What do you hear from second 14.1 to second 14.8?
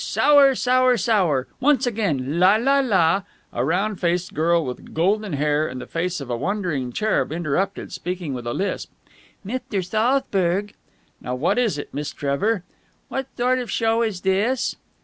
this?"